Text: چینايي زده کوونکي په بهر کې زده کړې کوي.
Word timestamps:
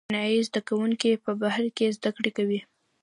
چینايي 0.07 0.39
زده 0.47 0.61
کوونکي 0.69 1.11
په 1.25 1.31
بهر 1.41 1.65
کې 1.77 1.93
زده 1.97 2.09
کړې 2.15 2.31
کوي. 2.37 2.59